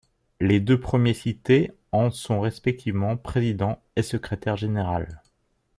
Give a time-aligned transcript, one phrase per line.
[0.39, 5.21] Les deux premiers cités en sont respectivement président et secrétaire général.